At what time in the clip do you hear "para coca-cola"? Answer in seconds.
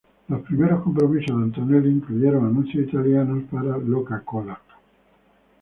3.51-4.59